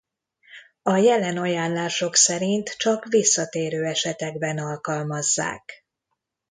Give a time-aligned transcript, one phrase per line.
[0.81, 5.85] A jelen ajánlások szerint csak visszatérő esetekben alkalmazzák.